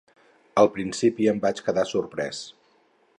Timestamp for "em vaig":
1.33-1.63